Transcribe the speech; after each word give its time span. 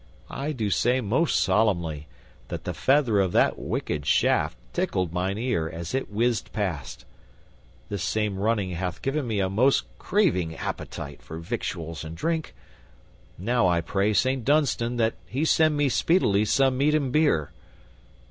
I 0.31 0.51
do 0.51 0.71
say 0.71 0.99
most 0.99 1.39
solemnly 1.43 2.07
that 2.47 2.63
the 2.63 2.73
feather 2.73 3.19
of 3.19 3.33
that 3.33 3.59
wicked 3.59 4.07
shaft 4.07 4.57
tickled 4.73 5.13
mine 5.13 5.37
ear 5.37 5.69
as 5.69 5.93
it 5.93 6.09
whizzed 6.09 6.51
past. 6.51 7.05
This 7.87 8.01
same 8.01 8.39
running 8.39 8.71
hath 8.71 9.03
given 9.03 9.27
me 9.27 9.39
a 9.39 9.47
most 9.47 9.85
craving 9.99 10.55
appetite 10.55 11.21
for 11.21 11.37
victuals 11.37 12.03
and 12.03 12.17
drink. 12.17 12.55
Now 13.37 13.67
I 13.67 13.79
pray 13.81 14.11
Saint 14.11 14.43
Dunstan 14.43 14.95
that 14.97 15.13
he 15.27 15.45
send 15.45 15.77
me 15.77 15.87
speedily 15.87 16.45
some 16.45 16.79
meat 16.79 16.95
and 16.95 17.11
beer." 17.11 17.51